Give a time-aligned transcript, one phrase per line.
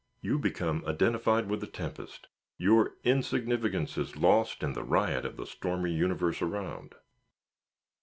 [0.19, 2.25] You become identified with the tempest;
[2.57, 6.95] your insignificance is lost in the riot of the stormy universe around.